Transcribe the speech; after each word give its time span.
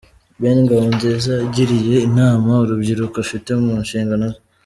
Ben 0.41 0.57
Ngabonziza 0.63 1.31
yagiriye 1.41 1.95
inama 2.07 2.49
urubyiruko 2.63 3.15
afite 3.25 3.49
mu 3.63 3.73
nshingano 3.83 4.25
ze. 4.33 4.39